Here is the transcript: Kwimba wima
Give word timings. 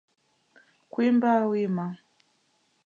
Kwimba 0.91 1.29
wima 1.49 1.85